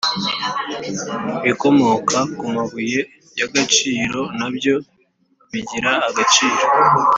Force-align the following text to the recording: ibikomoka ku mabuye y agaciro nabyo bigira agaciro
ibikomoka 1.43 2.17
ku 2.37 2.45
mabuye 2.55 2.99
y 3.37 3.41
agaciro 3.47 4.19
nabyo 4.37 4.75
bigira 5.51 5.91
agaciro 6.09 6.65